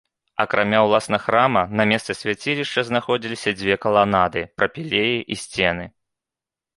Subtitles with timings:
[0.43, 5.85] Акрамя ўласна храма, на месцы свяцілішча знаходзіліся дзве каланады, прапілеі і сцены.